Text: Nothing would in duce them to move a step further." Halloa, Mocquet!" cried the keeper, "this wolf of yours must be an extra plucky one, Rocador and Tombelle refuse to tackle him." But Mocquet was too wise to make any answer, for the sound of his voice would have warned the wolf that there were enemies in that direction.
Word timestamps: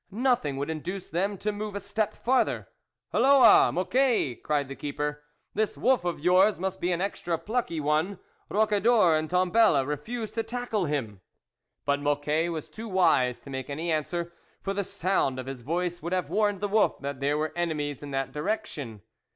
Nothing 0.09 0.57
would 0.57 0.71
in 0.71 0.79
duce 0.79 1.11
them 1.11 1.37
to 1.37 1.51
move 1.51 1.75
a 1.75 1.79
step 1.79 2.15
further." 2.15 2.67
Halloa, 3.13 3.71
Mocquet!" 3.71 4.41
cried 4.43 4.67
the 4.67 4.75
keeper, 4.75 5.21
"this 5.53 5.77
wolf 5.77 6.03
of 6.05 6.19
yours 6.19 6.59
must 6.59 6.81
be 6.81 6.91
an 6.91 7.01
extra 7.01 7.37
plucky 7.37 7.79
one, 7.79 8.17
Rocador 8.49 9.15
and 9.15 9.29
Tombelle 9.29 9.85
refuse 9.85 10.31
to 10.31 10.41
tackle 10.41 10.85
him." 10.85 11.21
But 11.85 12.01
Mocquet 12.01 12.51
was 12.51 12.67
too 12.67 12.87
wise 12.89 13.39
to 13.41 13.51
make 13.51 13.69
any 13.69 13.91
answer, 13.91 14.33
for 14.63 14.73
the 14.73 14.83
sound 14.83 15.37
of 15.37 15.45
his 15.45 15.61
voice 15.61 16.01
would 16.01 16.13
have 16.13 16.31
warned 16.31 16.61
the 16.61 16.67
wolf 16.67 16.99
that 17.01 17.19
there 17.19 17.37
were 17.37 17.53
enemies 17.55 18.01
in 18.01 18.09
that 18.09 18.31
direction. 18.31 19.03